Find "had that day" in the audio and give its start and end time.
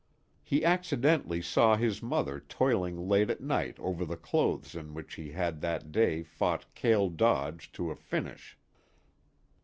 5.33-6.23